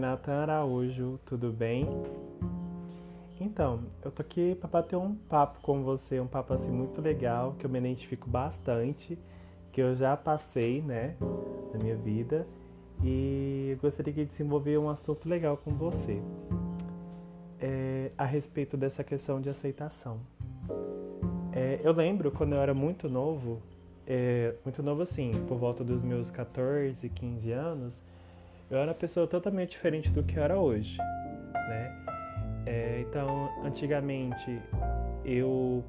[0.00, 1.86] Nathan Araújo, tudo bem?
[3.38, 7.54] Então, eu tô aqui para bater um papo com você, um papo assim muito legal,
[7.58, 9.18] que eu me identifico bastante,
[9.70, 11.16] que eu já passei, né,
[11.72, 12.46] na minha vida,
[13.04, 16.22] e gostaria de desenvolver um assunto legal com você,
[17.60, 20.18] é, a respeito dessa questão de aceitação.
[21.52, 23.60] É, eu lembro quando eu era muito novo,
[24.06, 27.98] é, muito novo assim, por volta dos meus 14, 15 anos,
[28.70, 32.04] eu era uma pessoa totalmente diferente do que eu era hoje, né?
[32.64, 34.62] É, então, antigamente
[35.24, 35.84] eu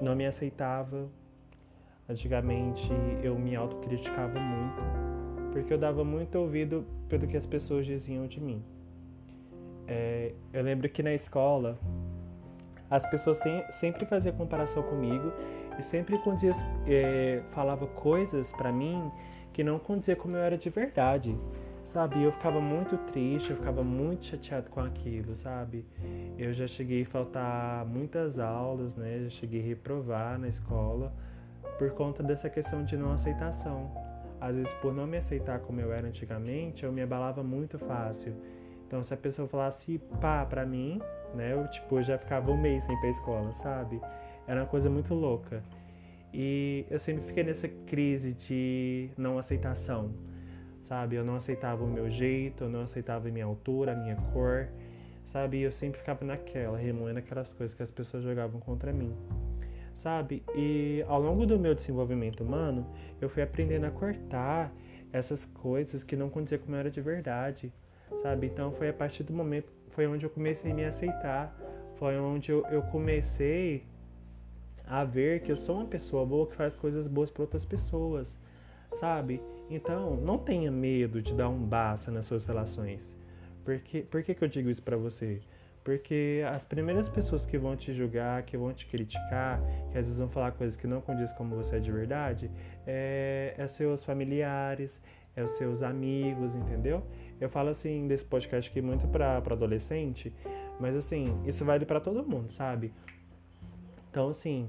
[0.00, 1.08] não me aceitava,
[2.08, 2.88] antigamente
[3.22, 4.82] eu me autocriticava muito,
[5.52, 8.64] porque eu dava muito ouvido pelo que as pessoas diziam de mim.
[9.86, 11.78] É, eu lembro que na escola
[12.90, 13.38] as pessoas
[13.70, 15.32] sempre faziam comparação comigo
[15.78, 19.10] e sempre condiz, é, falava coisas para mim
[19.58, 21.36] que não condizia como eu era de verdade,
[21.82, 22.22] sabe?
[22.22, 25.84] Eu ficava muito triste, eu ficava muito chateado com aquilo, sabe?
[26.38, 29.18] Eu já cheguei a faltar muitas aulas, né?
[29.24, 31.12] Já cheguei a reprovar na escola
[31.76, 33.90] por conta dessa questão de não aceitação.
[34.40, 38.32] Às vezes, por não me aceitar como eu era antigamente, eu me abalava muito fácil.
[38.86, 41.02] Então, se a pessoa falasse pá pra mim,
[41.34, 41.52] né?
[41.52, 44.00] Eu, tipo, já ficava um mês sem ir pra escola, sabe?
[44.46, 45.64] Era uma coisa muito louca.
[46.32, 50.12] E eu sempre fiquei nessa crise de não aceitação,
[50.82, 51.16] sabe?
[51.16, 54.68] Eu não aceitava o meu jeito, eu não aceitava a minha altura, a minha cor,
[55.24, 55.58] sabe?
[55.58, 59.14] E eu sempre ficava naquela, remoendo aquelas coisas que as pessoas jogavam contra mim,
[59.94, 60.42] sabe?
[60.54, 62.86] E ao longo do meu desenvolvimento humano,
[63.20, 64.72] eu fui aprendendo a cortar
[65.12, 67.72] essas coisas que não condiziam como eu era de verdade,
[68.22, 68.46] sabe?
[68.46, 71.56] Então foi a partir do momento, foi onde eu comecei a me aceitar,
[71.96, 73.86] foi onde eu, eu comecei
[74.88, 78.38] a ver que eu sou uma pessoa boa que faz coisas boas para outras pessoas,
[78.94, 79.40] sabe?
[79.68, 83.14] Então, não tenha medo de dar um basta nas suas relações.
[83.64, 85.40] Porque, por que, que eu digo isso para você?
[85.84, 89.60] Porque as primeiras pessoas que vão te julgar, que vão te criticar,
[89.90, 92.50] que às vezes vão falar coisas que não condizem como você é de verdade,
[92.86, 95.00] é, é seus familiares,
[95.36, 97.02] é os seus amigos, entendeu?
[97.40, 100.32] Eu falo assim desse podcast aqui muito para adolescente,
[100.80, 102.92] mas assim, isso vale para todo mundo, sabe?
[104.10, 104.68] Então, assim,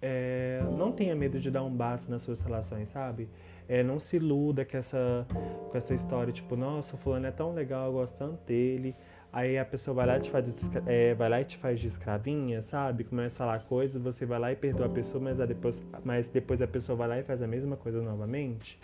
[0.00, 3.28] é, não tenha medo de dar um basta nas suas relações, sabe?
[3.68, 5.26] É, não se iluda com essa,
[5.70, 8.94] com essa história, tipo, nossa, o fulano é tão legal, eu gosto tanto dele.
[9.32, 11.86] Aí a pessoa vai lá, e te faz, é, vai lá e te faz de
[11.86, 13.04] escravinha, sabe?
[13.04, 16.60] Começa a falar coisas, você vai lá e perdoa a pessoa, mas depois, mas depois
[16.60, 18.78] a pessoa vai lá e faz a mesma coisa novamente.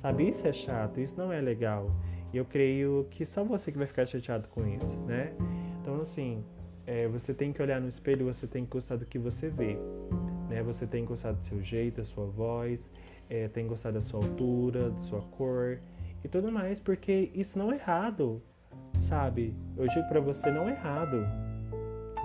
[0.00, 0.30] Sabe?
[0.30, 1.90] Isso é chato, isso não é legal.
[2.32, 5.32] E eu creio que só você que vai ficar chateado com isso, né?
[5.82, 6.42] Então, assim,
[6.90, 9.78] é, você tem que olhar no espelho, você tem que gostar do que você vê.
[10.48, 10.60] Né?
[10.64, 12.90] Você tem que gostar do seu jeito, da sua voz,
[13.30, 15.78] é, tem que gostar da sua altura, da sua cor
[16.24, 18.42] e tudo mais, porque isso não é errado,
[19.00, 19.54] sabe?
[19.76, 21.24] Eu digo para você, não é errado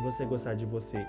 [0.01, 1.05] você gostar de você,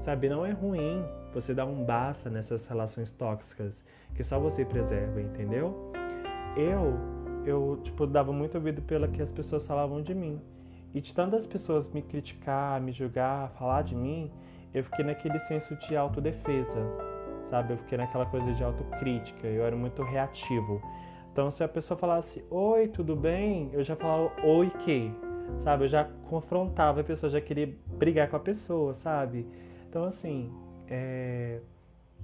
[0.00, 0.30] sabe?
[0.30, 3.84] Não é ruim você dar um basta nessas relações tóxicas
[4.14, 5.92] que só você preserva, entendeu?
[6.56, 6.98] Eu,
[7.44, 10.40] eu, tipo, dava muito ouvido pela que as pessoas falavam de mim.
[10.94, 14.30] E de tantas pessoas me criticar, me julgar, falar de mim,
[14.72, 16.80] eu fiquei naquele senso de autodefesa,
[17.44, 17.74] sabe?
[17.74, 20.80] Eu fiquei naquela coisa de autocrítica, eu era muito reativo.
[21.32, 23.70] Então, se a pessoa falasse oi, tudo bem?
[23.72, 25.12] Eu já falava oi, que?
[25.60, 25.84] Sabe?
[25.84, 29.46] Eu já confrontava a pessoa, já queria brigar com a pessoa, sabe?
[29.88, 30.52] Então, assim,
[30.88, 31.60] é...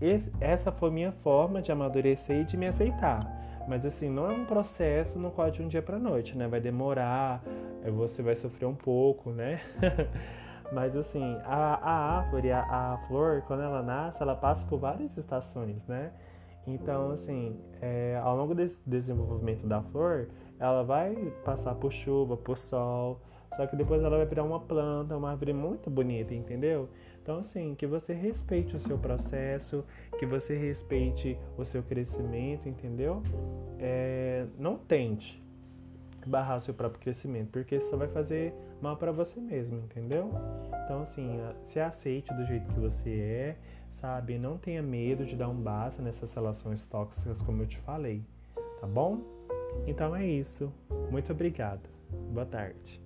[0.00, 3.43] Esse, essa foi minha forma de amadurecer e de me aceitar.
[3.66, 6.46] Mas assim, não é um processo no qual de um dia para noite, né?
[6.46, 7.42] Vai demorar,
[7.92, 9.60] você vai sofrer um pouco, né?
[10.72, 15.16] Mas assim, a, a árvore, a, a, flor, quando ela nasce, ela passa por várias
[15.16, 16.12] estações, né?
[16.66, 21.14] Então, assim, é, ao longo desse desenvolvimento da flor, ela vai
[21.44, 23.20] passar por chuva, por sol,
[23.54, 26.88] só que depois ela vai virar uma planta, uma árvore muito bonita, entendeu?
[27.24, 29.82] Então, assim, que você respeite o seu processo,
[30.18, 33.22] que você respeite o seu crescimento, entendeu?
[33.78, 35.42] É, não tente
[36.26, 40.30] barrar o seu próprio crescimento, porque isso só vai fazer mal para você mesmo, entendeu?
[40.84, 43.56] Então, assim, se aceite do jeito que você é,
[43.90, 44.38] sabe?
[44.38, 48.22] Não tenha medo de dar um basta nessas relações tóxicas, como eu te falei,
[48.82, 49.22] tá bom?
[49.86, 50.70] Então é isso.
[51.10, 51.88] Muito obrigado.
[52.34, 53.03] Boa tarde.